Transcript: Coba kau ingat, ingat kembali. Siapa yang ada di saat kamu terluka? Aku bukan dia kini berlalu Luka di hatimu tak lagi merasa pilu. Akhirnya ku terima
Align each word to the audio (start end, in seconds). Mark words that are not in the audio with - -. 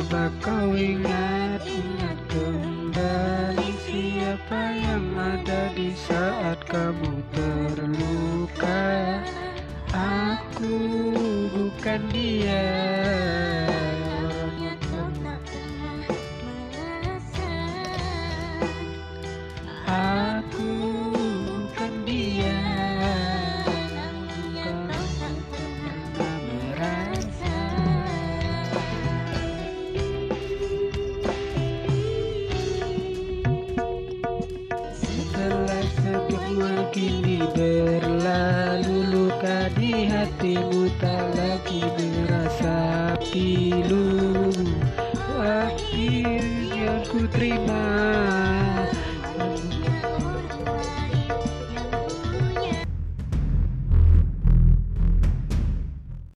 Coba 0.00 0.32
kau 0.40 0.72
ingat, 0.72 1.60
ingat 1.60 2.18
kembali. 2.32 3.68
Siapa 3.84 4.60
yang 4.80 5.12
ada 5.12 5.68
di 5.76 5.92
saat 5.92 6.56
kamu 6.64 7.20
terluka? 7.36 9.20
Aku 9.92 10.72
bukan 11.52 12.00
dia 12.16 12.69
kini 36.90 37.38
berlalu 37.54 38.96
Luka 39.06 39.70
di 39.78 40.10
hatimu 40.10 40.90
tak 40.98 41.24
lagi 41.38 41.82
merasa 41.94 43.14
pilu. 43.30 44.50
Akhirnya 45.38 47.06
ku 47.06 47.24
terima 47.30 47.86